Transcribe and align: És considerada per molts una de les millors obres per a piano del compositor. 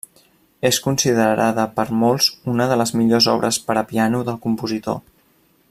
És 0.69 0.77
considerada 0.85 1.65
per 1.75 1.85
molts 2.03 2.29
una 2.55 2.67
de 2.71 2.79
les 2.83 2.95
millors 3.01 3.29
obres 3.35 3.61
per 3.69 3.77
a 3.83 3.85
piano 3.93 4.23
del 4.31 4.41
compositor. 4.47 4.99